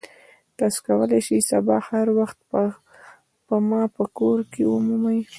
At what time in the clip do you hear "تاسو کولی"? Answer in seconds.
0.57-1.19